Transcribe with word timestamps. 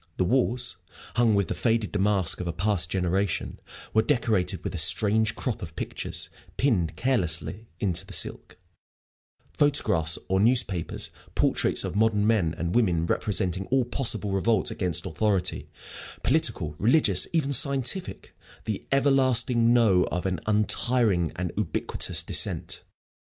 The 0.17 0.23
walls, 0.25 0.77
hung 1.15 1.35
with 1.35 1.47
the 1.47 1.53
faded 1.53 1.91
damask 1.91 2.41
of 2.41 2.47
a 2.47 2.51
past 2.51 2.89
generation, 2.89 3.59
were 3.93 4.01
decorated 4.01 4.63
with 4.63 4.73
a 4.73 4.79
strange 4.79 5.35
crop 5.35 5.61
of 5.61 5.75
pictures 5.75 6.27
pinned 6.57 6.95
carelessly 6.95 7.67
into 7.79 8.07
the 8.07 8.13
silk 8.13 8.57
photographs 9.53 10.17
or 10.27 10.39
newspaper 10.39 10.97
portraits 11.35 11.83
of 11.83 11.95
modern 11.95 12.25
men 12.25 12.55
and 12.57 12.73
women 12.73 13.05
representing 13.05 13.67
all 13.67 13.85
possible 13.85 14.31
revolt 14.31 14.71
against 14.71 15.05
authority, 15.05 15.69
political, 16.23 16.73
religious, 16.79 17.27
even 17.31 17.53
scientific, 17.53 18.35
the 18.65 18.87
Everlasting 18.91 19.71
No 19.71 20.05
of 20.05 20.25
an 20.25 20.39
untiring 20.47 21.31
and 21.35 21.51
ubiquitous 21.55 22.23
dissent. 22.23 22.83